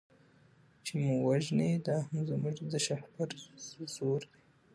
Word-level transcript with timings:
چي 0.85 0.93
مو 1.03 1.13
وژني 1.27 1.69
دا 1.87 1.97
هم 2.05 2.17
زموږ 2.29 2.57
د 2.71 2.75
شهپر 2.85 3.29
زور 3.95 4.21
دی 4.31 4.41